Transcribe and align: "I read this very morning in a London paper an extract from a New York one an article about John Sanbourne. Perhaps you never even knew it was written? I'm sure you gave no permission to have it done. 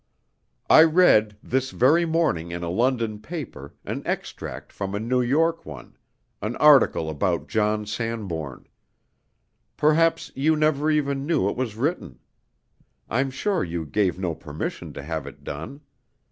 "I 0.67 0.81
read 0.81 1.37
this 1.43 1.69
very 1.69 2.05
morning 2.07 2.49
in 2.49 2.63
a 2.63 2.71
London 2.71 3.19
paper 3.19 3.75
an 3.85 4.01
extract 4.03 4.71
from 4.73 4.95
a 4.95 4.99
New 4.99 5.21
York 5.21 5.63
one 5.63 5.95
an 6.41 6.55
article 6.55 7.07
about 7.07 7.47
John 7.47 7.85
Sanbourne. 7.85 8.65
Perhaps 9.77 10.31
you 10.33 10.55
never 10.55 10.89
even 10.89 11.27
knew 11.27 11.47
it 11.47 11.55
was 11.55 11.75
written? 11.75 12.17
I'm 13.11 13.29
sure 13.29 13.63
you 13.63 13.85
gave 13.85 14.17
no 14.17 14.33
permission 14.33 14.91
to 14.93 15.03
have 15.03 15.27
it 15.27 15.43
done. 15.43 15.81